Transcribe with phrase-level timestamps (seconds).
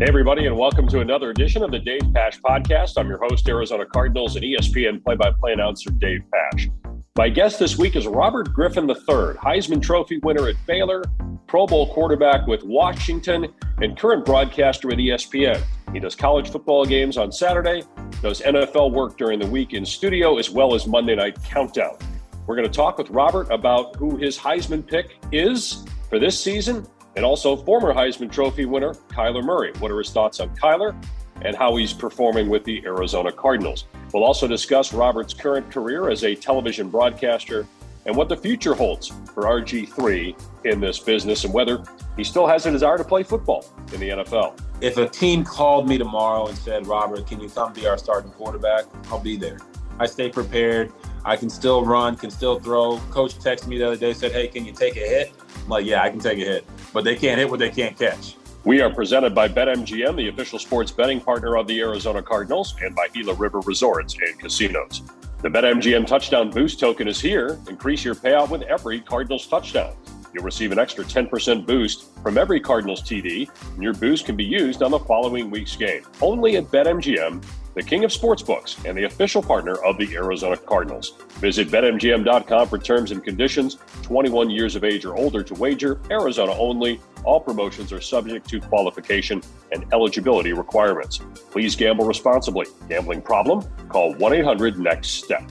[0.00, 2.94] Hey, everybody, and welcome to another edition of the Dave Pasch Podcast.
[2.96, 6.70] I'm your host, Arizona Cardinals and ESPN play by play announcer Dave Pasch.
[7.18, 8.96] My guest this week is Robert Griffin III,
[9.36, 11.02] Heisman Trophy winner at Baylor,
[11.46, 13.52] Pro Bowl quarterback with Washington,
[13.82, 15.62] and current broadcaster with ESPN.
[15.92, 17.82] He does college football games on Saturday,
[18.22, 21.98] does NFL work during the week in studio, as well as Monday Night Countdown.
[22.46, 26.86] We're going to talk with Robert about who his Heisman pick is for this season
[27.16, 29.72] and also former Heisman Trophy winner Kyler Murray.
[29.78, 30.94] What are his thoughts on Kyler
[31.42, 33.86] and how he's performing with the Arizona Cardinals?
[34.12, 37.66] We'll also discuss Robert's current career as a television broadcaster
[38.06, 41.84] and what the future holds for RG3 in this business and whether
[42.16, 44.58] he still has a desire to play football in the NFL.
[44.80, 48.30] If a team called me tomorrow and said, Robert, can you come be our starting
[48.30, 48.86] quarterback?
[49.10, 49.58] I'll be there.
[49.98, 50.92] I stay prepared.
[51.24, 52.98] I can still run, can still throw.
[53.10, 55.32] Coach texted me the other day, said, Hey, can you take a hit?
[55.62, 57.98] I'm like, Yeah, I can take a hit but they can't hit what they can't
[57.98, 58.36] catch.
[58.64, 62.94] We are presented by BetMGM, the official sports betting partner of the Arizona Cardinals, and
[62.94, 65.02] by Gila River Resorts and Casinos.
[65.40, 67.58] The BetMGM touchdown boost token is here.
[67.68, 69.94] Increase your payout with every Cardinals touchdown.
[70.34, 74.44] You'll receive an extra 10% boost from every Cardinals TD, and your boost can be
[74.44, 76.02] used on the following week's game.
[76.20, 77.42] Only at BetMGM,
[77.80, 81.14] the king of sportsbooks and the official partner of the Arizona Cardinals.
[81.38, 83.78] Visit betmgm.com for terms and conditions.
[84.02, 87.00] 21 years of age or older to wager, Arizona only.
[87.24, 89.40] All promotions are subject to qualification
[89.72, 91.20] and eligibility requirements.
[91.50, 92.66] Please gamble responsibly.
[92.86, 93.66] Gambling problem?
[93.88, 95.50] Call 1 800 NEXT STEP.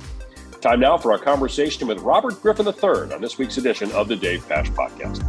[0.62, 4.16] Time now for our conversation with Robert Griffin III on this week's edition of the
[4.16, 5.26] Dave Pasch Podcast.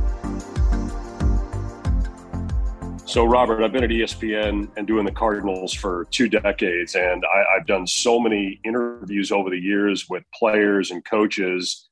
[3.10, 7.56] So, Robert, I've been at ESPN and doing the Cardinals for two decades, and I,
[7.58, 11.88] have done so many interviews over the years with players and coaches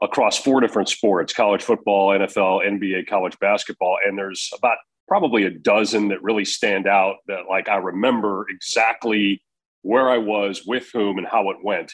[0.00, 3.98] across four different sports college football, NFL, NBA, college basketball.
[4.02, 9.42] And there's about probably a dozen that really stand out that, like, I remember exactly
[9.82, 11.92] where I was, with whom, and how it went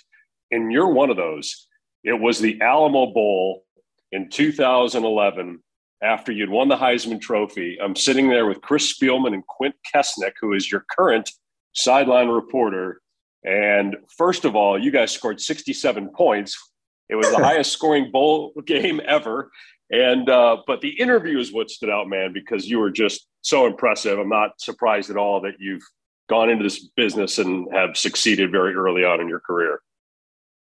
[0.53, 1.67] and you're one of those.
[2.05, 3.65] It was the Alamo Bowl
[4.13, 5.61] in 2011
[6.03, 7.79] after you'd won the Heisman Trophy.
[7.81, 11.31] I'm sitting there with Chris Spielman and Quint Kessenich, who is your current
[11.75, 13.01] sideline reporter.
[13.45, 16.59] And first of all, you guys scored 67 points.
[17.09, 19.51] It was the highest scoring bowl game ever.
[19.91, 23.67] And uh, but the interview is what stood out, man, because you were just so
[23.67, 24.19] impressive.
[24.19, 25.83] I'm not surprised at all that you've
[26.29, 29.81] gone into this business and have succeeded very early on in your career.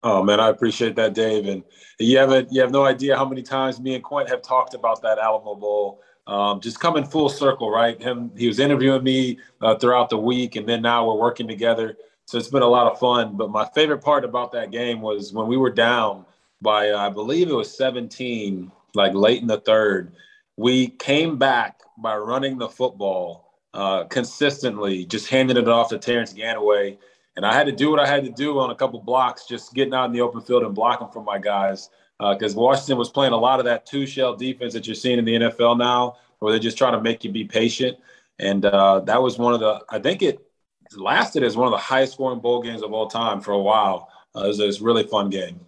[0.03, 1.47] Oh man, I appreciate that, Dave.
[1.47, 1.63] And
[1.99, 5.03] you haven't you have no idea how many times me and Quint have talked about
[5.03, 6.01] that Alamo Bowl.
[6.27, 8.01] Um, just coming full circle, right?
[8.01, 11.97] Him, he was interviewing me uh, throughout the week, and then now we're working together.
[12.27, 13.37] So it's been a lot of fun.
[13.37, 16.25] But my favorite part about that game was when we were down
[16.63, 20.13] by, uh, I believe it was 17, like late in the third.
[20.57, 26.33] We came back by running the football uh, consistently, just handing it off to Terrance
[26.33, 26.99] Ganaway
[27.41, 29.73] and I had to do what I had to do on a couple blocks, just
[29.73, 31.89] getting out in the open field and blocking for my guys.
[32.19, 35.19] Because uh, Washington was playing a lot of that two shell defense that you're seeing
[35.19, 37.97] in the NFL now, where they're just trying to make you be patient.
[38.39, 40.47] And uh, that was one of the, I think it
[40.95, 44.11] lasted as one of the highest scoring bowl games of all time for a while.
[44.37, 45.61] Uh, it was a really fun game.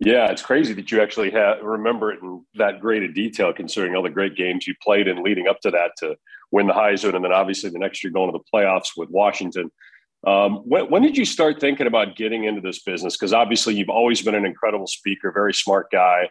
[0.00, 3.94] Yeah, it's crazy that you actually have, remember it in that great a detail, considering
[3.94, 6.16] all the great games you played in leading up to that to
[6.50, 9.70] win the Heisman, and then obviously the next year going to the playoffs with Washington.
[10.26, 13.16] Um, when, when, did you start thinking about getting into this business?
[13.16, 16.30] Because obviously you've always been an incredible speaker, very smart guy.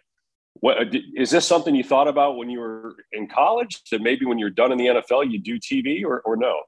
[0.55, 0.77] What,
[1.15, 3.83] is this something you thought about when you were in college?
[3.91, 6.61] That maybe when you're done in the NFL, you do TV or, or no?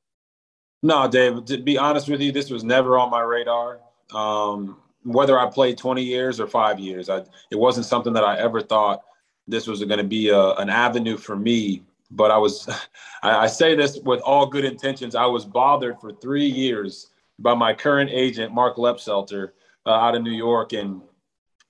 [0.83, 1.45] No, Dave.
[1.45, 3.79] To be honest with you, this was never on my radar.
[4.13, 8.37] Um, whether I played 20 years or five years, I, it wasn't something that I
[8.37, 9.01] ever thought
[9.47, 12.67] this was going to be a, an avenue for me but I was,
[13.23, 15.15] I, I, say this with all good intentions.
[15.15, 19.51] I was bothered for three years by my current agent, Mark Lepselter,
[19.85, 21.01] uh, out of New York, and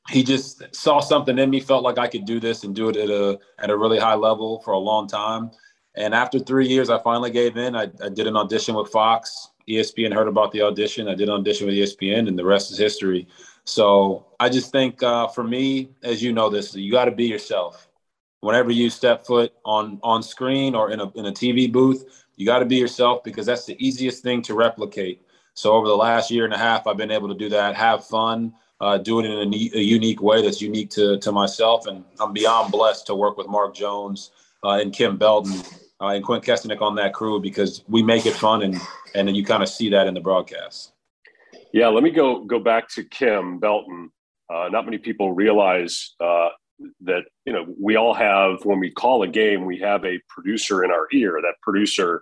[0.09, 2.95] he just saw something in me, felt like I could do this and do it
[2.95, 5.51] at a at a really high level for a long time.
[5.95, 7.75] And after three years, I finally gave in.
[7.75, 9.49] I, I did an audition with Fox.
[9.67, 11.07] ESPN heard about the audition.
[11.07, 13.27] I did an audition with ESPN, and the rest is history.
[13.65, 17.25] So I just think uh, for me, as you know, this you got to be
[17.25, 17.89] yourself.
[18.41, 22.45] Whenever you step foot on on screen or in a in a TV booth, you
[22.45, 25.21] got to be yourself because that's the easiest thing to replicate.
[25.53, 28.05] So over the last year and a half, I've been able to do that, have
[28.05, 31.87] fun, uh, do it in a, a, unique way that's unique to, to myself.
[31.87, 34.29] And I'm beyond blessed to work with Mark Jones
[34.63, 35.59] uh, and Kim Belton
[35.99, 38.79] uh, and Quint Kessenich on that crew because we make it fun and,
[39.15, 40.93] and you kind of see that in the broadcast.
[41.73, 44.11] Yeah, let me go go back to Kim Belton.
[44.49, 46.49] Uh, not many people realize uh,
[47.01, 50.83] that you know we all have when we call a game, we have a producer
[50.83, 51.39] in our ear.
[51.41, 52.21] That producer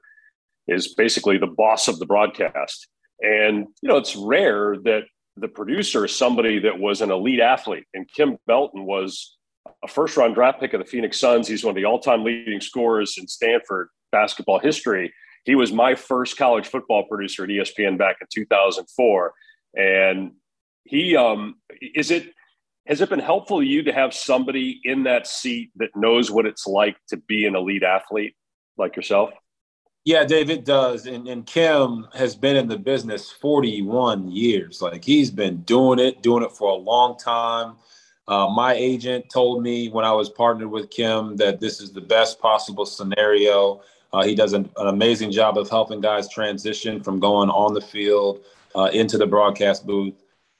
[0.68, 2.88] is basically the boss of the broadcast.
[3.22, 5.04] And, you know, it's rare that
[5.38, 7.86] the producer is somebody that was an elite athlete.
[7.94, 9.38] And Kim Belton was
[9.84, 11.48] a first round draft pick of the Phoenix Suns.
[11.48, 15.14] He's one of the all time leading scorers in Stanford basketball history.
[15.44, 19.34] He was my first college football producer at ESPN back in 2004.
[19.76, 20.32] And
[20.86, 22.32] he, um, is it,
[22.88, 26.46] has it been helpful to you to have somebody in that seat that knows what
[26.46, 28.36] it's like to be an elite athlete
[28.78, 29.32] like yourself?
[30.06, 31.08] Yeah, Dave, it does.
[31.08, 34.82] And, and Kim has been in the business 41 years.
[34.82, 37.76] Like he's been doing it, doing it for a long time.
[38.28, 42.02] Uh, my agent told me when I was partnered with Kim that this is the
[42.02, 43.82] best possible scenario.
[44.14, 47.82] Uh, he does an, an, amazing job of helping guys transition from going on the
[47.82, 48.42] field
[48.76, 50.14] uh, into the broadcast booth.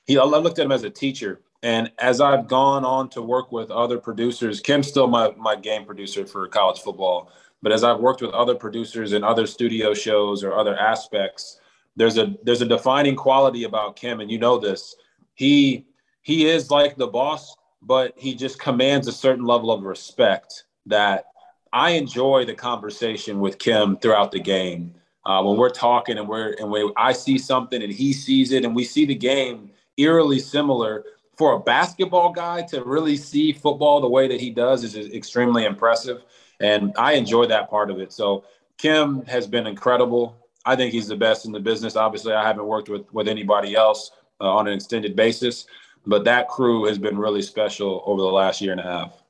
[0.06, 1.40] He, I looked at him as a teacher.
[1.66, 5.84] And as I've gone on to work with other producers, Kim's still my, my game
[5.84, 7.32] producer for college football.
[7.64, 11.60] But as I've worked with other producers in other studio shows or other aspects,
[11.96, 14.96] there's a there's a defining quality about Kim, and you know this.
[15.34, 15.88] He
[16.22, 21.26] he is like the boss, but he just commands a certain level of respect that
[21.74, 24.94] I enjoy the conversation with Kim throughout the game.
[25.26, 28.66] Uh, when we're talking and we're and we I see something and he sees it
[28.66, 31.04] and we see the game eerily similar.
[31.38, 35.66] For a basketball guy to really see football the way that he does is extremely
[35.66, 36.24] impressive
[36.60, 38.14] and I enjoy that part of it.
[38.14, 38.46] So
[38.78, 40.38] Kim has been incredible.
[40.66, 41.96] I think he's the best in the business.
[41.96, 44.12] Obviously, I haven't worked with with anybody else
[44.42, 45.68] uh, on an extended basis,
[46.06, 49.22] but that crew has been really special over the last year and a half.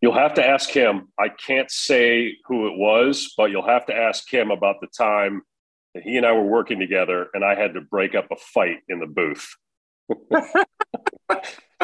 [0.00, 1.08] You'll have to ask him.
[1.18, 5.42] I can't say who it was, but you'll have to ask him about the time
[5.94, 8.78] that he and I were working together and I had to break up a fight
[8.88, 9.56] in the booth.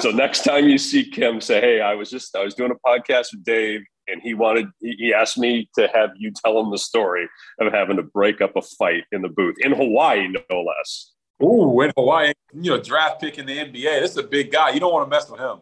[0.01, 2.89] So next time you see Kim, say, "Hey, I was just I was doing a
[2.89, 6.79] podcast with Dave and he wanted he asked me to have you tell him the
[6.79, 7.29] story
[7.61, 11.13] of having to break up a fight in the booth in Hawaii, no less.
[11.43, 14.01] Ooh, in Hawaii, you know, draft pick in the NBA.
[14.01, 14.71] This is a big guy.
[14.71, 15.59] You don't want to mess with him.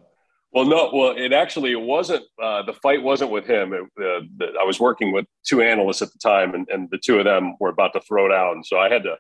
[0.53, 0.91] Well, no.
[0.93, 2.25] Well, it actually it wasn't.
[2.43, 3.73] Uh, the fight wasn't with him.
[3.73, 6.99] It, uh, the, I was working with two analysts at the time, and, and the
[6.99, 8.65] two of them were about to throw down.
[8.65, 9.17] So I had to,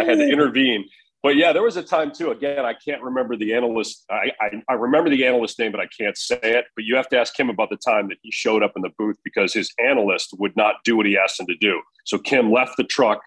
[0.00, 0.88] I had to intervene
[1.22, 2.32] but yeah, there was a time too.
[2.32, 4.04] Again, I can't remember the analyst.
[4.10, 6.64] I, I, I, remember the analyst name, but I can't say it.
[6.74, 8.90] But you have to ask him about the time that he showed up in the
[8.98, 11.80] booth because his analyst would not do what he asked him to do.
[12.04, 13.20] So Kim left the truck,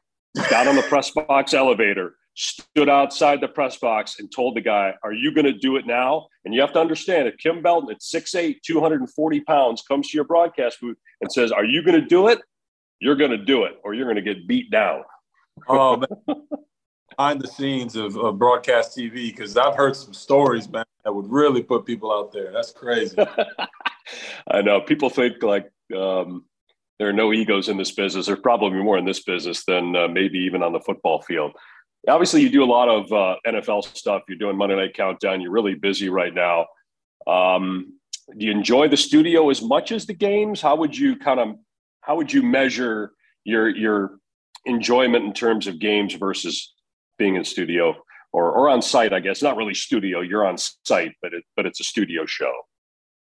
[0.49, 4.93] got on the press box elevator, stood outside the press box, and told the guy,
[5.03, 7.89] "Are you going to do it now?" And you have to understand if Kim Belton
[7.91, 12.05] at 6'8", 240 pounds, comes to your broadcast booth and says, "Are you going to
[12.05, 12.41] do it?"
[12.99, 15.03] You're going to do it, or you're going to get beat down.
[15.67, 16.07] Oh man
[17.15, 21.29] behind the scenes of, of broadcast TV because I've heard some stories, man, that would
[21.29, 22.51] really put people out there.
[22.51, 23.15] That's crazy.
[24.51, 26.45] I know people think like um,
[26.99, 28.25] there are no egos in this business.
[28.27, 31.53] There's probably more in this business than uh, maybe even on the football field.
[32.07, 34.23] Obviously, you do a lot of uh, NFL stuff.
[34.27, 35.41] You're doing Monday Night Countdown.
[35.41, 36.67] You're really busy right now.
[37.25, 37.93] Um,
[38.37, 40.61] do you enjoy the studio as much as the games?
[40.61, 41.55] How would you kind of
[42.01, 43.11] how would you measure
[43.43, 44.19] your your
[44.65, 46.74] enjoyment in terms of games versus
[47.17, 47.95] being in studio
[48.31, 49.41] or, or on site, I guess.
[49.41, 52.51] Not really studio, you're on site, but it, but it's a studio show.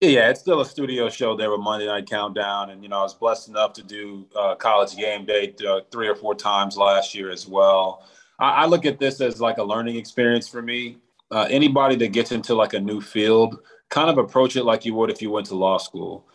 [0.01, 2.69] Yeah, it's still a studio show there with Monday Night Countdown.
[2.69, 6.07] And, you know, I was blessed enough to do uh, college game day uh, three
[6.07, 8.05] or four times last year as well.
[8.39, 10.97] I, I, look at this as like a learning experience for me.
[11.31, 13.59] Uh, anybody that gets into like a new field,
[13.89, 16.27] kind of approach it like you would if you went to law school.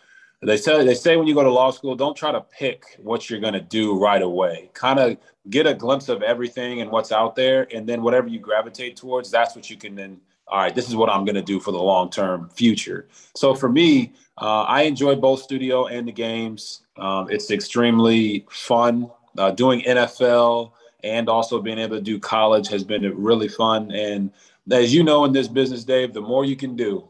[0.45, 3.29] They say they say when you go to law school, don't try to pick what
[3.29, 4.69] you're going to do right away.
[4.73, 5.17] Kind of
[5.49, 9.31] get a glimpse of everything and what's out there, and then whatever you gravitate towards,
[9.31, 10.19] that's what you can then.
[10.47, 13.07] All right, this is what I'm going to do for the long term future.
[13.35, 16.81] So for me, uh, I enjoy both studio and the games.
[16.97, 19.09] Um, it's extremely fun.
[19.37, 20.71] Uh, doing NFL
[21.03, 23.91] and also being able to do college has been really fun.
[23.91, 24.31] And
[24.71, 27.07] as you know in this business, Dave, the more you can do,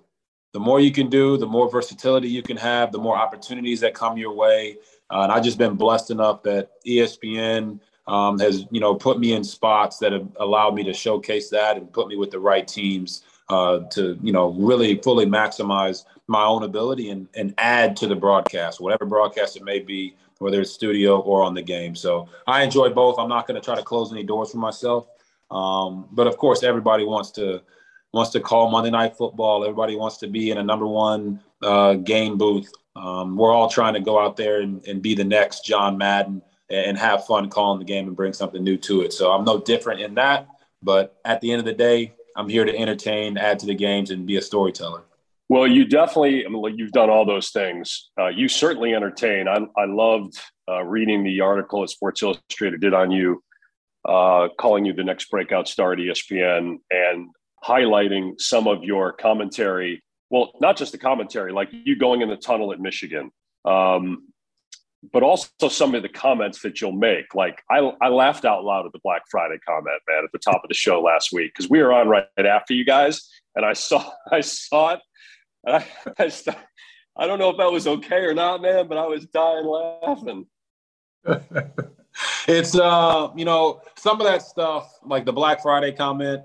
[0.53, 3.93] the more you can do, the more versatility you can have, the more opportunities that
[3.93, 4.77] come your way.
[5.10, 9.33] Uh, and I've just been blessed enough that ESPN um, has, you know, put me
[9.33, 12.67] in spots that have allowed me to showcase that and put me with the right
[12.67, 18.07] teams uh, to, you know, really fully maximize my own ability and, and add to
[18.07, 21.95] the broadcast, whatever broadcast it may be, whether it's studio or on the game.
[21.95, 23.17] So I enjoy both.
[23.17, 25.07] I'm not going to try to close any doors for myself.
[25.50, 27.62] Um, but of course, everybody wants to
[28.13, 29.63] wants to call Monday Night Football.
[29.63, 32.72] Everybody wants to be in a number one uh, game booth.
[32.96, 36.43] Um, we're all trying to go out there and, and, be the next John Madden
[36.70, 39.13] and have fun calling the game and bring something new to it.
[39.13, 40.48] So I'm no different in that.
[40.84, 44.12] But at the end of the day, I'm here to entertain, add to the games,
[44.12, 45.03] and be a storyteller.
[45.50, 48.12] Well, you definitely, I mean, you've done all those things.
[48.20, 49.48] Uh, you certainly entertain.
[49.48, 50.39] I, I loved
[50.70, 53.43] uh, reading the article that Sports Illustrated did on you,
[54.08, 57.29] uh, calling you the next breakout star at ESPN, and
[57.65, 60.03] highlighting some of your commentary.
[60.29, 63.32] Well, not just the commentary, like you going in the tunnel at Michigan,
[63.65, 64.27] um,
[65.12, 67.36] but also some of the comments that you'll make.
[67.36, 70.62] Like I, I laughed out loud at the Black Friday comment, man, at the top
[70.63, 73.74] of the show last week because we were on right after you guys, and I
[73.74, 75.00] saw I saw it.
[75.67, 75.86] I,
[76.20, 76.32] I,
[77.17, 80.46] I don't know if that was okay or not, man, but I was dying laughing.
[82.48, 86.43] it's uh, you know, some of that stuff, like the Black Friday comment.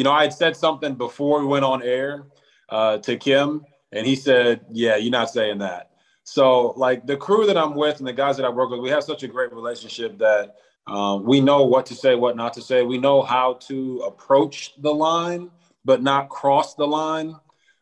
[0.00, 2.24] You know, I had said something before we went on air
[2.70, 5.90] uh, to Kim, and he said, "Yeah, you're not saying that."
[6.22, 8.88] So, like the crew that I'm with and the guys that I work with, we
[8.88, 10.54] have such a great relationship that
[10.86, 12.82] um, we know what to say, what not to say.
[12.82, 15.50] We know how to approach the line,
[15.84, 17.36] but not cross the line.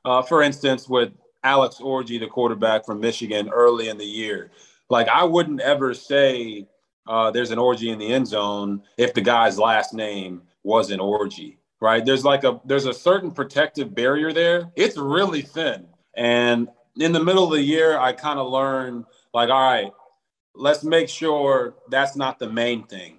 [0.05, 1.13] Uh, for instance, with
[1.45, 4.51] Alex Orji, the quarterback from Michigan, early in the year,
[4.91, 6.67] like I wouldn't ever say
[7.07, 11.59] uh, there's an orgy in the end zone if the guy's last name wasn't orgy,
[11.81, 12.05] right?
[12.05, 14.71] There's like a there's a certain protective barrier there.
[14.77, 16.69] It's really thin, and
[16.99, 19.93] in the middle of the year, I kind of learned like, all right,
[20.55, 23.19] let's make sure that's not the main thing.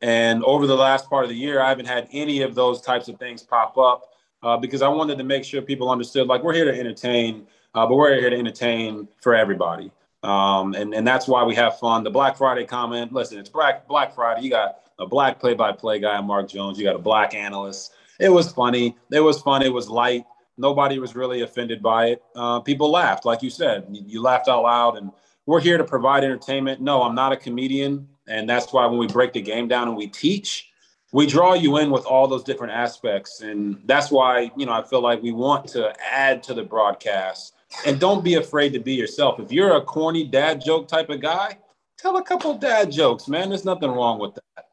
[0.00, 3.08] And over the last part of the year, I haven't had any of those types
[3.08, 4.04] of things pop up
[4.42, 7.86] uh, because I wanted to make sure people understood like we're here to entertain, uh,
[7.86, 9.90] but we're here to entertain for everybody.
[10.22, 12.04] Um, and, and that's why we have fun.
[12.04, 14.42] The Black Friday comment, listen, it's Black Black Friday.
[14.42, 16.78] You got a black play-by-play guy, Mark Jones.
[16.78, 17.92] You got a black analyst.
[18.18, 18.96] It was funny.
[19.12, 19.62] It was fun.
[19.62, 20.24] It was light.
[20.56, 22.22] Nobody was really offended by it.
[22.34, 23.86] Uh, people laughed, like you said.
[23.90, 25.12] You, you laughed out loud, and
[25.46, 26.80] we're here to provide entertainment.
[26.80, 29.96] No, I'm not a comedian, and that's why when we break the game down and
[29.96, 30.68] we teach,
[31.12, 34.82] we draw you in with all those different aspects, and that's why you know I
[34.82, 37.54] feel like we want to add to the broadcast
[37.86, 39.40] and don't be afraid to be yourself.
[39.40, 41.58] If you're a corny dad joke type of guy,
[41.96, 43.48] tell a couple dad jokes, man.
[43.48, 44.67] There's nothing wrong with that.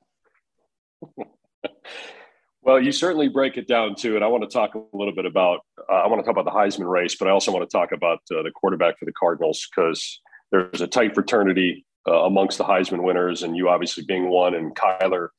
[2.61, 5.25] Well, you certainly break it down too, and I want to talk a little bit
[5.25, 5.59] about.
[5.89, 7.91] Uh, I want to talk about the Heisman race, but I also want to talk
[7.91, 10.21] about uh, the quarterback for the Cardinals because
[10.51, 14.75] there's a tight fraternity uh, amongst the Heisman winners, and you obviously being one, and
[14.75, 15.29] Kyler.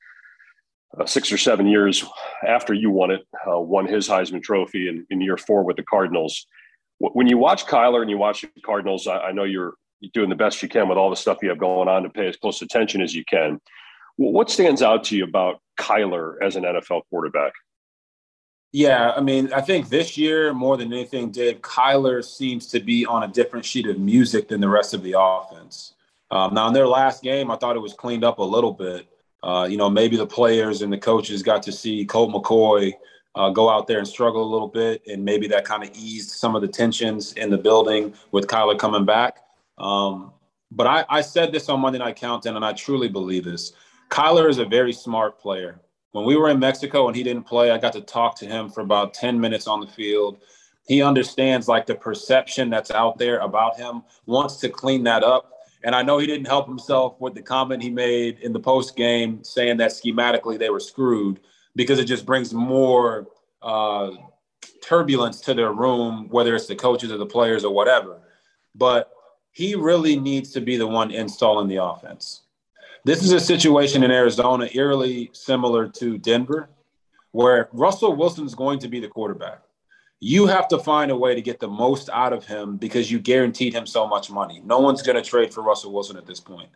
[0.99, 2.05] Uh, six or seven years
[2.47, 5.83] after you won it, uh, won his Heisman Trophy in, in year four with the
[5.83, 6.47] Cardinals
[6.99, 9.75] when you watch Kyler and you watch the Cardinals, I, I know you're
[10.15, 12.29] doing the best you can with all the stuff you have going on to pay
[12.29, 13.61] as close attention as you can.
[14.17, 17.53] What stands out to you about Kyler as an NFL quarterback?
[18.73, 23.07] Yeah, I mean, I think this year more than anything, Dave, Kyler seems to be
[23.07, 25.95] on a different sheet of music than the rest of the offense.
[26.31, 29.07] Um, now, in their last game, I thought it was cleaned up a little bit.
[29.43, 32.93] Uh, you know, maybe the players and the coaches got to see Colt McCoy
[33.35, 36.31] uh, go out there and struggle a little bit, and maybe that kind of eased
[36.31, 39.39] some of the tensions in the building with Kyler coming back.
[39.79, 40.33] Um,
[40.71, 43.73] but I, I said this on Monday Night Countdown, and I truly believe this.
[44.09, 45.81] Kyler is a very smart player.
[46.13, 48.71] When we were in Mexico and he didn't play, I got to talk to him
[48.71, 50.39] for about 10 minutes on the field.
[50.87, 55.53] He understands like the perception that's out there about him, wants to clean that up.
[55.83, 58.97] And I know he didn't help himself with the comment he made in the post
[58.97, 61.41] game saying that schematically they were screwed
[61.75, 63.27] because it just brings more
[63.63, 64.13] uh,
[64.83, 68.21] turbulence to their room, whether it's the coaches or the players or whatever.
[68.75, 69.13] But
[69.53, 72.43] he really needs to be the one installing the offense.
[73.07, 76.69] This is a situation in Arizona eerily similar to Denver,
[77.31, 79.63] where Russell Wilson is going to be the quarterback.
[80.19, 83.21] You have to find a way to get the most out of him because you
[83.21, 84.61] guaranteed him so much money.
[84.65, 86.69] No one's going to trade for Russell Wilson at this point.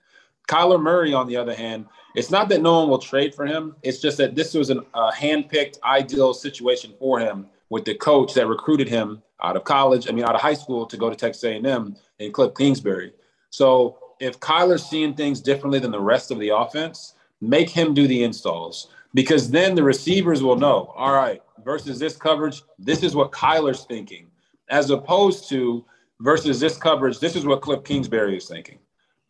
[0.49, 3.75] Kyler Murray, on the other hand, it's not that no one will trade for him.
[3.83, 8.47] It's just that this was a handpicked, ideal situation for him with the coach that
[8.47, 11.43] recruited him out of college, I mean, out of high school to go to Texas
[11.43, 13.15] A&M and Cliff Kingsbury.
[13.51, 18.07] So if Kyler's seeing things differently than the rest of the offense, make him do
[18.07, 23.17] the installs because then the receivers will know, all right, versus this coverage, this is
[23.17, 24.27] what Kyler's thinking,
[24.69, 25.85] as opposed to
[26.21, 28.79] versus this coverage, this is what Cliff Kingsbury is thinking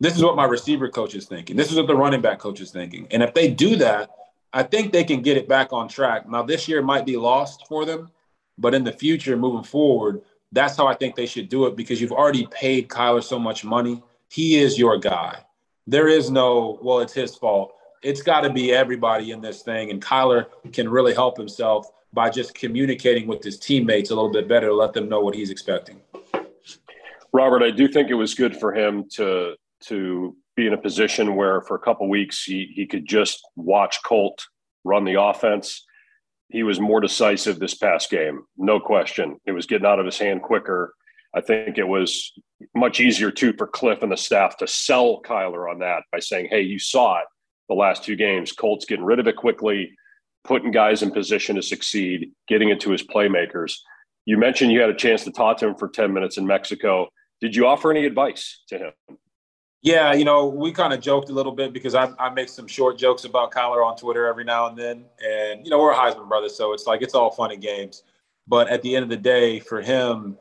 [0.01, 1.55] this is what my receiver coach is thinking.
[1.55, 3.07] This is what the running back coach is thinking.
[3.11, 4.09] And if they do that,
[4.51, 6.27] I think they can get it back on track.
[6.27, 8.09] Now, this year might be lost for them,
[8.57, 12.01] but in the future, moving forward, that's how I think they should do it because
[12.01, 14.01] you've already paid Kyler so much money.
[14.31, 15.43] He is your guy.
[15.87, 17.73] There is no, well, it's his fault.
[18.01, 19.91] It's got to be everybody in this thing.
[19.91, 24.47] And Kyler can really help himself by just communicating with his teammates a little bit
[24.47, 25.99] better to let them know what he's expecting.
[27.33, 31.35] Robert, I do think it was good for him to to be in a position
[31.35, 34.45] where for a couple weeks he, he could just watch Colt
[34.85, 35.85] run the offense.
[36.49, 39.37] He was more decisive this past game, no question.
[39.45, 40.93] It was getting out of his hand quicker.
[41.33, 42.33] I think it was
[42.75, 46.47] much easier too for Cliff and the staff to sell Kyler on that by saying,
[46.49, 47.25] "Hey, you saw it
[47.69, 48.51] the last two games.
[48.51, 49.91] Colts getting rid of it quickly,
[50.43, 53.75] putting guys in position to succeed, getting it to his playmakers."
[54.25, 57.09] You mentioned you had a chance to talk to him for ten minutes in Mexico.
[57.39, 59.17] Did you offer any advice to him?
[59.83, 62.67] Yeah, you know, we kind of joked a little bit because I, I make some
[62.67, 65.05] short jokes about Kyler on Twitter every now and then.
[65.25, 68.03] And, you know, we're Heisman brothers, so it's like it's all fun and games.
[68.47, 70.37] But at the end of the day, for him,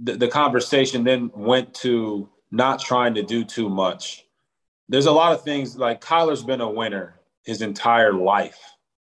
[0.00, 4.26] the, the conversation then went to not trying to do too much.
[4.88, 8.58] There's a lot of things like Kyler's been a winner his entire life,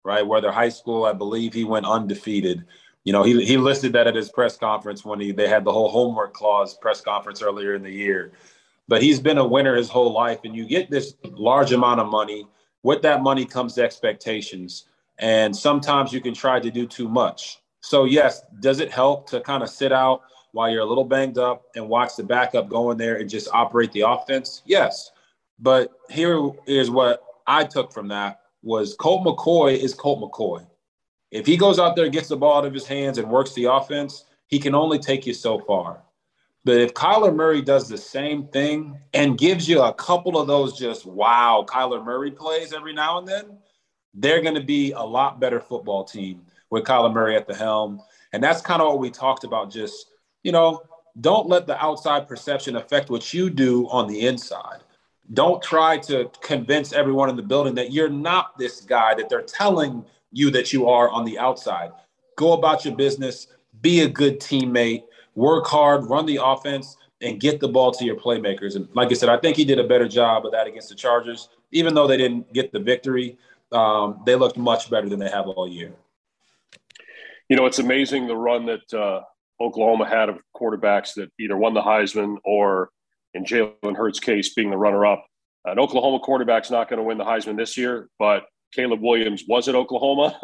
[0.03, 0.25] right?
[0.25, 2.65] Whether high school, I believe he went undefeated.
[3.03, 5.71] You know, he, he listed that at his press conference when he they had the
[5.71, 8.33] whole homework clause press conference earlier in the year.
[8.89, 12.07] But he's been a winner his whole life, and you get this large amount of
[12.07, 12.47] money.
[12.83, 14.85] With that money comes expectations,
[15.19, 17.59] and sometimes you can try to do too much.
[17.81, 20.21] So yes, does it help to kind of sit out
[20.57, 23.47] while you're a little banged up and watch the backup go in there and just
[23.53, 24.63] operate the offense?
[24.65, 25.11] Yes.
[25.59, 30.65] But here is what I took from that was Colt McCoy is Colt McCoy.
[31.29, 33.65] If he goes out there, gets the ball out of his hands and works the
[33.65, 36.01] offense, he can only take you so far.
[36.65, 40.75] But if Kyler Murray does the same thing and gives you a couple of those
[40.75, 43.59] just wow Kyler Murray plays every now and then,
[44.15, 48.01] they're going to be a lot better football team with Kyler Murray at the helm.
[48.33, 50.07] And that's kind of what we talked about just
[50.43, 50.83] you know,
[51.19, 54.81] don't let the outside perception affect what you do on the inside.
[55.33, 59.41] Don't try to convince everyone in the building that you're not this guy that they're
[59.41, 61.91] telling you that you are on the outside.
[62.35, 63.47] Go about your business,
[63.81, 65.03] be a good teammate,
[65.35, 68.75] work hard, run the offense, and get the ball to your playmakers.
[68.75, 70.95] And like I said, I think he did a better job of that against the
[70.95, 71.49] Chargers.
[71.71, 73.37] Even though they didn't get the victory,
[73.71, 75.93] um, they looked much better than they have all year.
[77.49, 79.21] You know, it's amazing the run that uh,
[79.59, 82.89] Oklahoma had of quarterbacks that either won the Heisman or,
[83.33, 85.25] in Jalen Hurts' case, being the runner-up.
[85.65, 89.67] An Oklahoma quarterback's not going to win the Heisman this year, but Caleb Williams was
[89.67, 90.39] at Oklahoma,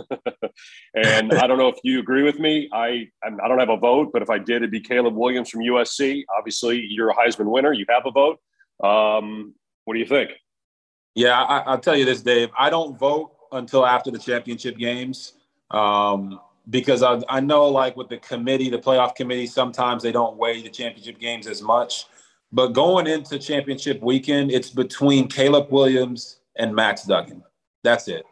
[0.96, 2.70] and I don't know if you agree with me.
[2.74, 5.62] I I don't have a vote, but if I did, it'd be Caleb Williams from
[5.62, 6.24] USC.
[6.38, 7.74] Obviously, you're a Heisman winner.
[7.74, 8.40] You have a vote.
[8.84, 9.54] Um,
[9.86, 10.32] what do you think?
[11.16, 12.50] Yeah, I, will tell you this, Dave.
[12.58, 15.34] I don't vote until after the championship games.
[15.70, 20.38] Um, because I, I know like with the committee, the playoff committee, sometimes they don't
[20.38, 22.06] weigh the championship games as much.
[22.52, 27.44] But going into championship weekend, it's between Caleb Williams and Max Duggan.
[27.84, 28.24] That's it.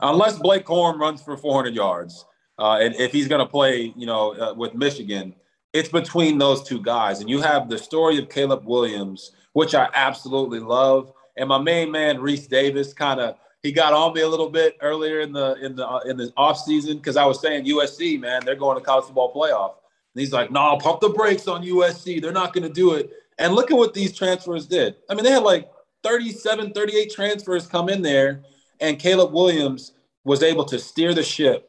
[0.00, 2.26] Unless Blake Corum runs for 400 yards,
[2.58, 5.34] uh, and if he's going to play, you know, uh, with Michigan,
[5.72, 7.20] it's between those two guys.
[7.20, 11.90] And you have the story of Caleb Williams, which I absolutely love, and my main
[11.90, 15.54] man Rece Davis kind of he got on me a little bit earlier in the
[15.54, 18.78] in the uh, in the off season because I was saying USC, man, they're going
[18.78, 19.76] to college football playoff.
[20.14, 22.20] And he's like, "No, nah, pump the brakes on USC.
[22.20, 24.96] They're not going to do it." And look at what these transfers did.
[25.08, 25.68] I mean, they had like
[26.02, 28.42] 37, 38 transfers come in there,
[28.80, 31.66] and Caleb Williams was able to steer the ship.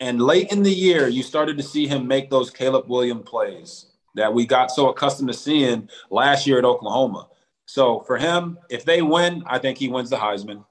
[0.00, 3.86] And late in the year, you started to see him make those Caleb Williams plays
[4.16, 7.28] that we got so accustomed to seeing last year at Oklahoma.
[7.66, 10.64] So for him, if they win, I think he wins the Heisman.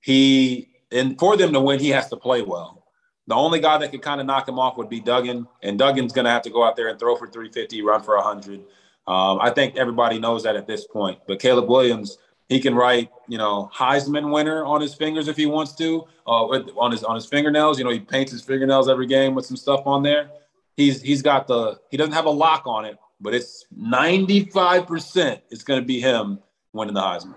[0.00, 2.84] He and for them to win, he has to play well.
[3.26, 6.12] The only guy that could kind of knock him off would be Duggan, and Duggan's
[6.12, 8.60] going to have to go out there and throw for 350, run for 100.
[9.06, 11.20] Um, I think everybody knows that at this point.
[11.28, 15.46] But Caleb Williams, he can write, you know, Heisman winner on his fingers if he
[15.46, 17.78] wants to, uh, on his on his fingernails.
[17.78, 20.30] You know, he paints his fingernails every game with some stuff on there.
[20.76, 25.62] He's he's got the he doesn't have a lock on it, but it's 95% it's
[25.62, 26.40] going to be him
[26.72, 27.34] winning the Heisman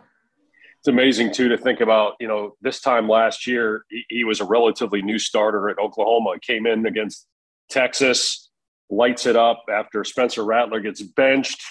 [0.84, 2.15] it's amazing too to think about.
[2.19, 6.32] You know, this time last year, he, he was a relatively new starter at Oklahoma.
[6.41, 7.26] Came in against
[7.69, 8.50] Texas,
[8.89, 11.63] lights it up after Spencer Rattler gets benched,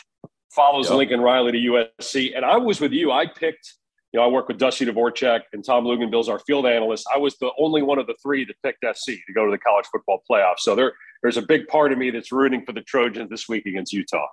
[0.54, 0.96] follows yep.
[0.96, 2.34] Lincoln Riley to USC.
[2.34, 3.12] And I was with you.
[3.12, 3.74] I picked.
[4.14, 7.06] You know, I work with Dusty Dvoracek and Tom Luginbill's our field analyst.
[7.14, 9.56] I was the only one of the three that picked SC to go to the
[9.56, 10.58] college football playoff.
[10.58, 13.64] So there, there's a big part of me that's rooting for the Trojans this week
[13.64, 14.26] against Utah.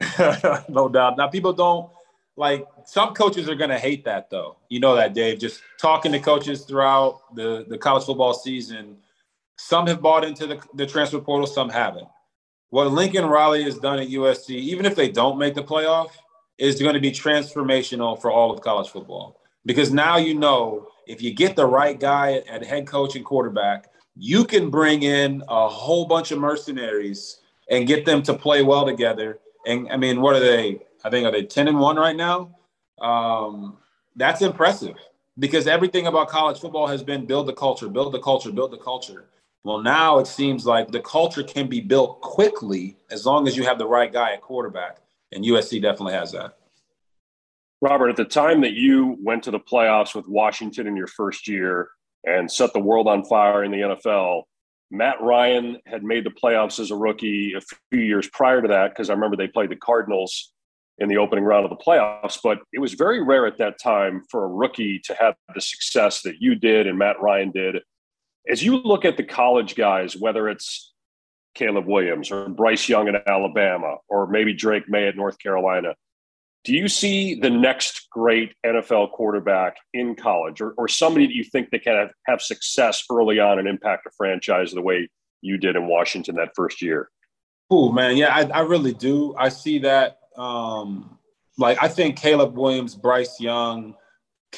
[0.70, 1.18] no doubt.
[1.18, 1.90] Now people don't
[2.38, 4.56] like some coaches are going to hate that though.
[4.68, 5.40] You know that, Dave.
[5.40, 8.96] Just talking to coaches throughout the, the college football season,
[9.56, 12.06] some have bought into the, the transfer portal, some haven't.
[12.70, 16.10] What Lincoln Riley has done at USC, even if they don't make the playoff,
[16.58, 19.40] is going to be transformational for all of college football.
[19.66, 23.90] Because now you know if you get the right guy at head coach and quarterback,
[24.14, 28.86] you can bring in a whole bunch of mercenaries and get them to play well
[28.86, 29.40] together.
[29.66, 30.80] And I mean, what are they?
[31.04, 32.56] I think are they 10 and 1 right now?
[33.00, 33.78] Um,
[34.16, 34.96] that's impressive
[35.38, 38.78] because everything about college football has been build the culture, build the culture, build the
[38.78, 39.26] culture.
[39.64, 43.64] Well, now it seems like the culture can be built quickly as long as you
[43.64, 44.98] have the right guy at quarterback.
[45.32, 46.56] And USC definitely has that.
[47.80, 51.46] Robert, at the time that you went to the playoffs with Washington in your first
[51.46, 51.90] year
[52.24, 54.42] and set the world on fire in the NFL,
[54.90, 58.90] Matt Ryan had made the playoffs as a rookie a few years prior to that
[58.90, 60.52] because I remember they played the Cardinals
[60.98, 62.38] in the opening round of the playoffs.
[62.42, 66.22] But it was very rare at that time for a rookie to have the success
[66.22, 67.76] that you did and Matt Ryan did.
[68.48, 70.92] As you look at the college guys, whether it's
[71.54, 75.94] Caleb Williams or Bryce Young at Alabama or maybe Drake Maye at North Carolina,
[76.64, 81.44] do you see the next great NFL quarterback in college or, or somebody that you
[81.44, 85.08] think that can have, have success early on and impact a franchise the way
[85.40, 87.10] you did in Washington that first year?
[87.70, 88.16] Oh, man.
[88.16, 89.34] Yeah, I, I really do.
[89.38, 90.18] I see that.
[90.38, 91.18] Um,
[91.58, 93.94] like, I think Caleb Williams, Bryce Young,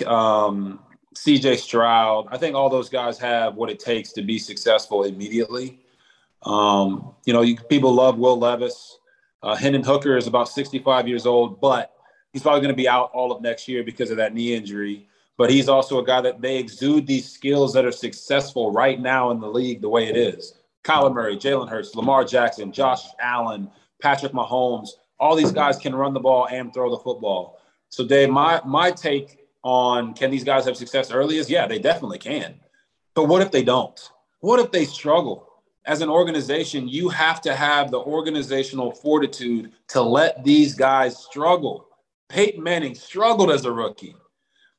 [0.07, 0.81] um,
[1.17, 5.81] CJ Stroud, I think all those guys have what it takes to be successful immediately.
[6.43, 8.99] Um, you know, you, people love Will Levis.
[9.43, 11.93] Uh, Hendon Hooker is about 65 years old, but
[12.33, 15.09] he's probably going to be out all of next year because of that knee injury.
[15.37, 19.31] But he's also a guy that they exude these skills that are successful right now
[19.31, 20.55] in the league the way it is.
[20.85, 23.71] Kyler Murray, Jalen Hurts, Lamar Jackson, Josh Allen,
[24.03, 24.91] Patrick Mahomes,
[25.21, 27.61] all these guys can run the ball and throw the football.
[27.91, 31.79] So, Dave, my my take on can these guys have success early is yeah, they
[31.79, 32.59] definitely can.
[33.15, 34.01] But what if they don't?
[34.41, 35.51] What if they struggle?
[35.87, 41.89] as an organization, you have to have the organizational fortitude to let these guys struggle.
[42.29, 44.15] Peyton Manning struggled as a rookie.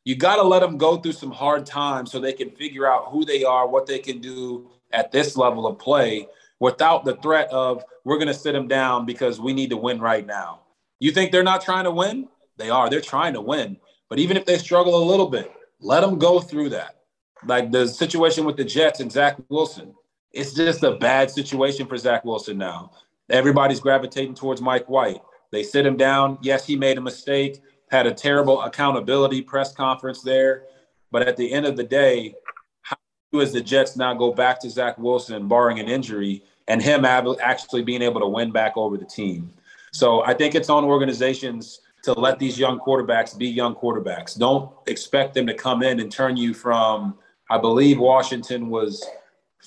[0.06, 3.10] You got to let them go through some hard times so they can figure out
[3.10, 6.28] who they are, what they can do at this level of play
[6.60, 10.00] without the threat of we're going to sit them down because we need to win
[10.00, 10.62] right now.
[11.00, 12.28] You think they're not trying to win?
[12.58, 12.90] They are.
[12.90, 13.78] They're trying to win.
[14.10, 16.98] But even if they struggle a little bit, let them go through that.
[17.46, 19.96] Like the situation with the Jets and Zach Wilson
[20.34, 22.92] it's just a bad situation for Zach Wilson now.
[23.30, 25.22] Everybody's gravitating towards Mike White.
[25.52, 26.38] They sit him down.
[26.42, 27.60] Yes, he made a mistake,
[27.90, 30.64] had a terrible accountability press conference there.
[31.12, 32.36] But at the end of the day,
[32.82, 32.96] how
[33.32, 37.06] do as the Jets now go back to Zach Wilson, barring an injury, and him
[37.06, 39.52] actually being able to win back over the team?
[39.92, 44.38] So I think it's on organizations to let these young quarterbacks be young quarterbacks.
[44.38, 47.18] Don't expect them to come in and turn you from,
[47.50, 49.06] I believe Washington was–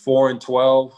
[0.05, 0.93] four and 12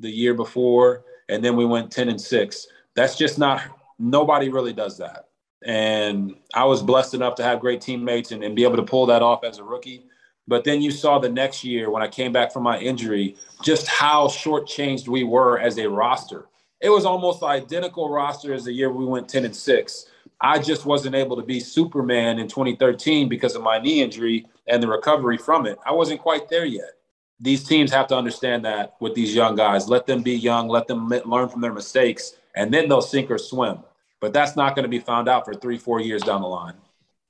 [0.00, 2.66] the year before, and then we went 10 and six.
[2.94, 3.62] That's just not,
[3.98, 5.26] nobody really does that.
[5.64, 9.06] And I was blessed enough to have great teammates and, and be able to pull
[9.06, 10.06] that off as a rookie.
[10.48, 13.86] But then you saw the next year when I came back from my injury, just
[13.86, 16.46] how shortchanged we were as a roster.
[16.80, 20.06] It was almost identical roster as the year we went 10 and 6.
[20.40, 24.82] I just wasn't able to be Superman in 2013 because of my knee injury and
[24.82, 25.78] the recovery from it.
[25.86, 26.98] I wasn't quite there yet
[27.40, 29.88] these teams have to understand that with these young guys.
[29.88, 33.38] Let them be young, let them learn from their mistakes, and then they'll sink or
[33.38, 33.78] swim.
[34.20, 36.74] But that's not going to be found out for three, four years down the line.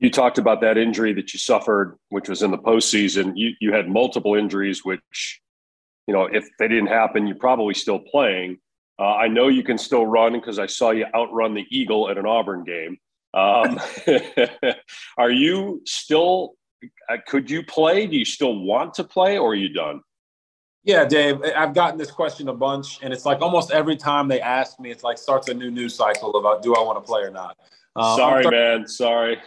[0.00, 3.32] You talked about that injury that you suffered, which was in the postseason.
[3.34, 5.40] You, you had multiple injuries, which,
[6.06, 8.58] you know, if they didn't happen, you're probably still playing.
[8.98, 12.18] Uh, I know you can still run because I saw you outrun the Eagle at
[12.18, 12.98] an Auburn game.
[13.34, 13.80] Um,
[15.18, 16.54] are you still
[17.08, 18.06] uh, could you play?
[18.06, 20.00] Do you still want to play, or are you done?
[20.84, 24.40] Yeah, Dave, I've gotten this question a bunch, and it's like almost every time they
[24.40, 27.22] ask me, it's like starts a new news cycle about do I want to play
[27.22, 27.56] or not.
[27.98, 28.86] Uh, Sorry, th- man.
[28.86, 29.38] Sorry.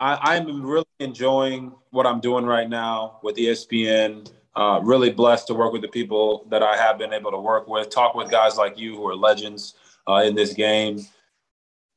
[0.00, 4.32] I, am really enjoying what I'm doing right now with ESPN.
[4.56, 7.68] Uh, really blessed to work with the people that I have been able to work
[7.68, 9.74] with, talk with guys like you who are legends
[10.08, 11.06] uh, in this game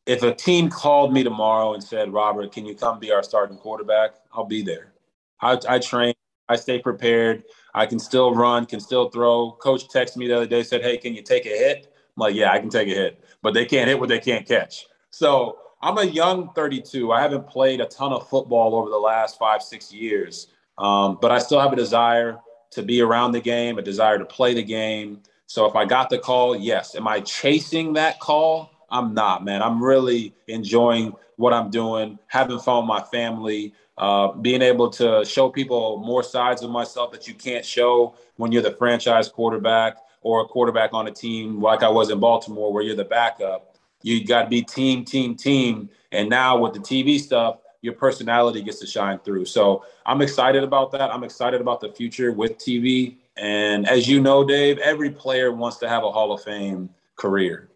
[0.05, 3.57] if a team called me tomorrow and said, Robert, can you come be our starting
[3.57, 4.11] quarterback?
[4.33, 4.93] I'll be there.
[5.41, 6.13] I, I train,
[6.47, 7.43] I stay prepared.
[7.73, 9.51] I can still run, can still throw.
[9.53, 11.91] Coach texted me the other day, said, Hey, can you take a hit?
[12.15, 14.47] I'm like, Yeah, I can take a hit, but they can't hit what they can't
[14.47, 14.85] catch.
[15.15, 17.13] So I'm a young 32.
[17.13, 20.47] I haven't played a ton of football over the last five, six years,
[20.77, 22.37] um, but I still have a desire
[22.71, 25.21] to be around the game, a desire to play the game.
[25.45, 26.95] So if I got the call, yes.
[26.95, 28.69] Am I chasing that call?
[28.89, 29.63] I'm not, man.
[29.63, 35.23] I'm really enjoying what I'm doing, having fun with my family, uh, being able to
[35.23, 39.95] show people more sides of myself that you can't show when you're the franchise quarterback
[40.23, 43.74] or a quarterback on a team like I was in Baltimore, where you're the backup.
[44.05, 45.89] You got to be team, team, team.
[46.11, 49.45] And now with the TV stuff, your personality gets to shine through.
[49.45, 51.11] So I'm excited about that.
[51.11, 53.15] I'm excited about the future with TV.
[53.35, 57.71] And as you know, Dave, every player wants to have a Hall of Fame career.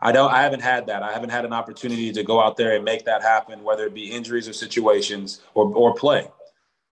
[0.00, 1.02] I don't I haven't had that.
[1.02, 3.94] I haven't had an opportunity to go out there and make that happen, whether it
[3.94, 6.28] be injuries or situations or or play.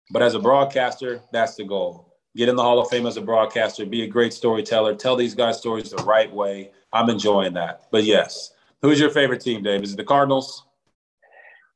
[0.10, 2.16] But as a broadcaster, that's the goal.
[2.36, 5.36] get in the Hall of Fame as a broadcaster, be a great storyteller, tell these
[5.36, 6.72] guys stories the right way.
[6.92, 7.86] I'm enjoying that.
[7.92, 9.84] But yes, who's your favorite team, Dave?
[9.84, 10.66] Is it the Cardinals?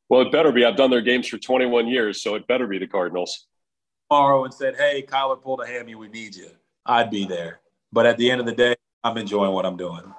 [0.09, 0.65] Well, it better be.
[0.65, 3.47] I've done their games for 21 years, so it better be the Cardinals.
[4.09, 5.95] Tomorrow and said, "Hey, Kyler pulled a hammy.
[5.95, 6.49] We need you."
[6.85, 7.61] I'd be there.
[7.91, 10.13] But at the end of the day, I'm enjoying what I'm doing.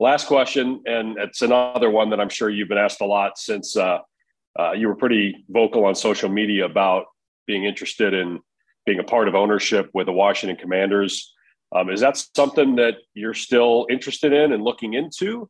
[0.00, 3.76] Last question, and it's another one that I'm sure you've been asked a lot since
[3.76, 3.98] uh,
[4.58, 7.06] uh, you were pretty vocal on social media about
[7.46, 8.40] being interested in
[8.86, 11.32] being a part of ownership with the Washington Commanders.
[11.74, 15.48] Um, is that something that you're still interested in and looking into?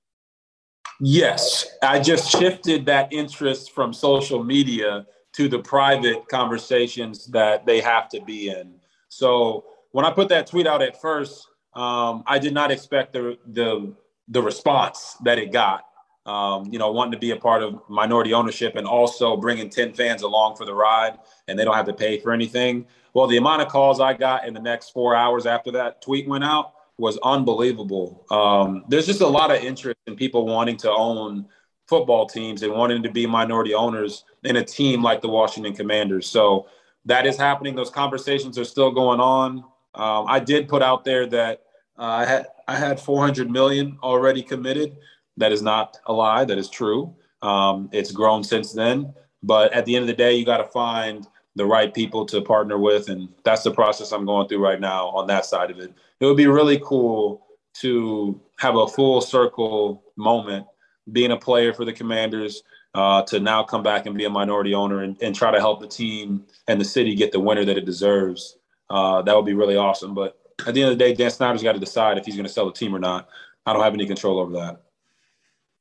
[1.00, 7.80] Yes, I just shifted that interest from social media to the private conversations that they
[7.80, 8.74] have to be in.
[9.08, 13.36] So when I put that tweet out at first, um, I did not expect the
[13.46, 13.94] the
[14.28, 15.84] the response that it got.
[16.26, 19.92] Um, you know, wanting to be a part of minority ownership and also bringing 10
[19.92, 22.86] fans along for the ride and they don't have to pay for anything.
[23.12, 26.26] Well, the amount of calls I got in the next four hours after that tweet
[26.26, 28.24] went out was unbelievable.
[28.30, 31.46] Um, there's just a lot of interest in people wanting to own
[31.88, 36.26] football teams and wanting to be minority owners in a team like the Washington Commanders.
[36.26, 36.66] So
[37.04, 37.74] that is happening.
[37.74, 39.64] Those conversations are still going on.
[39.94, 41.62] Um, I did put out there that
[41.98, 44.96] uh, I had I had 400 million already committed.
[45.36, 46.44] That is not a lie.
[46.44, 47.14] That is true.
[47.42, 49.12] Um, it's grown since then.
[49.42, 51.26] But at the end of the day, you got to find
[51.56, 55.08] the right people to partner with, and that's the process I'm going through right now
[55.08, 55.92] on that side of it.
[56.20, 60.66] It would be really cool to have a full circle moment
[61.12, 62.62] being a player for the Commanders,
[62.94, 65.80] uh, to now come back and be a minority owner and, and, try to help
[65.80, 68.56] the team and the city get the winner that it deserves.
[68.88, 70.14] Uh, that would be really awesome.
[70.14, 72.46] But at the end of the day, Dan Snyder's got to decide if he's going
[72.46, 73.28] to sell the team or not.
[73.66, 74.82] I don't have any control over that.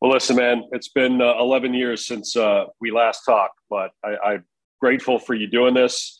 [0.01, 4.33] Well, listen, man, it's been uh, 11 years since uh, we last talked, but I,
[4.33, 4.45] am
[4.83, 6.19] grateful for you doing this.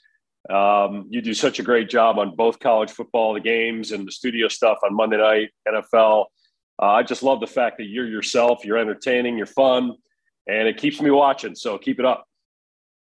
[0.49, 4.11] Um, you do such a great job on both college football, the games, and the
[4.11, 6.27] studio stuff on Monday night, NFL.
[6.81, 9.91] Uh, I just love the fact that you're yourself, you're entertaining, you're fun,
[10.47, 11.55] and it keeps me watching.
[11.55, 12.25] So keep it up.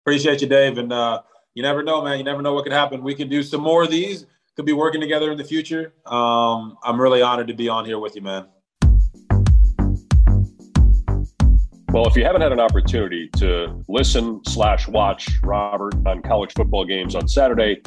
[0.02, 0.78] Appreciate you, Dave.
[0.78, 1.20] And uh,
[1.52, 2.16] you never know, man.
[2.16, 3.02] You never know what could happen.
[3.02, 4.24] We can do some more of these
[4.56, 5.92] could be working together in the future.
[6.06, 8.46] Um, I'm really honored to be on here with you, man.
[11.94, 16.84] Well, if you haven't had an opportunity to listen slash watch Robert on college football
[16.84, 17.82] games on Saturday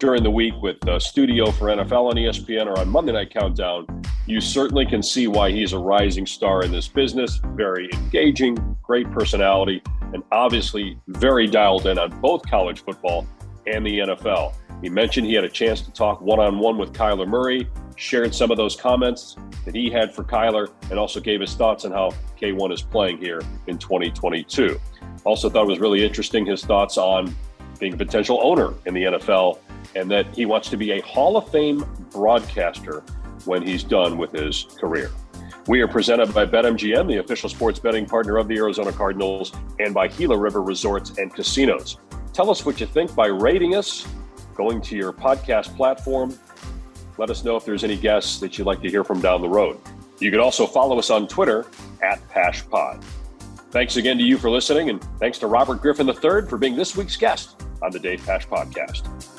[0.00, 3.86] during the week with Studio for NFL on ESPN or on Monday Night Countdown,
[4.26, 7.40] you certainly can see why he's a rising star in this business.
[7.54, 9.80] Very engaging, great personality,
[10.12, 13.28] and obviously very dialed in on both college football
[13.68, 14.56] and the NFL.
[14.82, 18.34] He mentioned he had a chance to talk one on one with Kyler Murray, shared
[18.34, 21.92] some of those comments that he had for Kyler, and also gave his thoughts on
[21.92, 24.80] how K1 is playing here in 2022.
[25.24, 27.34] Also, thought it was really interesting his thoughts on
[27.78, 29.58] being a potential owner in the NFL
[29.94, 33.02] and that he wants to be a Hall of Fame broadcaster
[33.44, 35.10] when he's done with his career.
[35.68, 39.94] We are presented by BetMGM, the official sports betting partner of the Arizona Cardinals, and
[39.94, 41.98] by Gila River Resorts and Casinos.
[42.32, 44.06] Tell us what you think by rating us
[44.54, 46.36] going to your podcast platform.
[47.22, 49.48] Let us know if there's any guests that you'd like to hear from down the
[49.48, 49.78] road.
[50.18, 51.66] You can also follow us on Twitter
[52.02, 53.00] at PaschPod.
[53.70, 56.96] Thanks again to you for listening, and thanks to Robert Griffin III for being this
[56.96, 59.31] week's guest on the Dave Pasch Podcast.